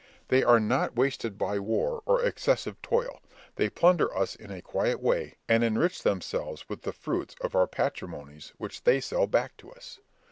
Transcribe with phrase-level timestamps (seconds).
[0.29, 3.21] They are not wasted by war or excessive toil;
[3.55, 7.67] they plunder us in a quiet way, and enrich themselves with the fruits of our
[7.67, 9.99] patrimonies which they sell back to us.